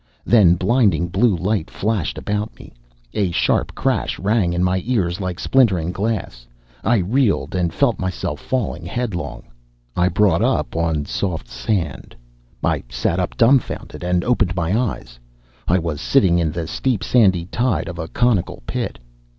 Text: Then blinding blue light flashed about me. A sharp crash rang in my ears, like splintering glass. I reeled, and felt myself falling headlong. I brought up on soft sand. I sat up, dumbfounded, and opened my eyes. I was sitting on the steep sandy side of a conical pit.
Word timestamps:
Then 0.25 0.55
blinding 0.55 1.09
blue 1.09 1.35
light 1.37 1.69
flashed 1.69 2.17
about 2.17 2.57
me. 2.57 2.73
A 3.13 3.29
sharp 3.29 3.75
crash 3.75 4.17
rang 4.17 4.51
in 4.51 4.63
my 4.63 4.81
ears, 4.83 5.21
like 5.21 5.39
splintering 5.39 5.91
glass. 5.91 6.47
I 6.83 6.97
reeled, 6.97 7.53
and 7.53 7.71
felt 7.71 7.99
myself 7.99 8.39
falling 8.39 8.83
headlong. 8.83 9.43
I 9.95 10.09
brought 10.09 10.41
up 10.41 10.75
on 10.75 11.05
soft 11.05 11.47
sand. 11.47 12.15
I 12.63 12.81
sat 12.89 13.19
up, 13.19 13.37
dumbfounded, 13.37 14.03
and 14.03 14.23
opened 14.23 14.55
my 14.55 14.75
eyes. 14.75 15.19
I 15.67 15.77
was 15.77 16.01
sitting 16.01 16.41
on 16.41 16.51
the 16.51 16.65
steep 16.65 17.03
sandy 17.03 17.47
side 17.53 17.87
of 17.87 17.99
a 17.99 18.07
conical 18.07 18.63
pit. 18.65 18.97